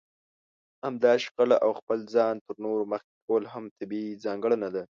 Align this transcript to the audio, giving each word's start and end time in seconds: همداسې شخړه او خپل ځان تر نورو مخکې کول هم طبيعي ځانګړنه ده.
همداسې 0.85 1.21
شخړه 1.25 1.57
او 1.65 1.71
خپل 1.79 1.99
ځان 2.13 2.35
تر 2.45 2.55
نورو 2.65 2.83
مخکې 2.93 3.13
کول 3.25 3.43
هم 3.53 3.63
طبيعي 3.77 4.11
ځانګړنه 4.25 4.69
ده. 4.75 4.83